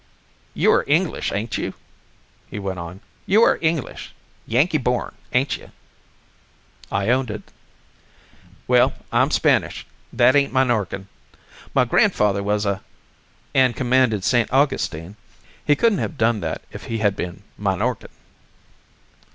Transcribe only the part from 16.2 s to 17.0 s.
that if he